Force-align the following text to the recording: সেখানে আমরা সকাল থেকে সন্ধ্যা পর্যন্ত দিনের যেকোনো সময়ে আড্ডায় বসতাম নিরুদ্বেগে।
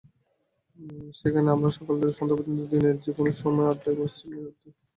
সেখানে 1.15 1.47
আমরা 1.51 1.69
সকাল 1.77 1.95
থেকে 1.99 2.17
সন্ধ্যা 2.17 2.37
পর্যন্ত 2.37 2.61
দিনের 2.71 2.95
যেকোনো 3.03 3.31
সময়ে 3.41 3.69
আড্ডায় 3.71 3.97
বসতাম 3.99 4.27
নিরুদ্বেগে। 4.29 4.69